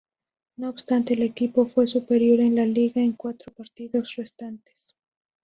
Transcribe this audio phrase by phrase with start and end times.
[0.57, 4.95] No obstante, el equipo fue superior en la liga con cuatro partidos restantes.